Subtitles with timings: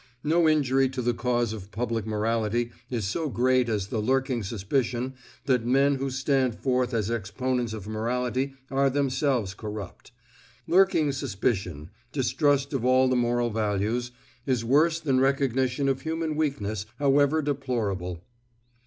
[0.23, 5.13] No injury to the cause of public morality is so great as the lurking suspicion
[5.45, 10.11] that men who stand forth as exponents of morality are themselves corrupt.
[10.67, 14.09] Lurking suspicion, distrust of all the moral values,
[14.47, 18.23] is worse than recognition of human weakness, however deplorable.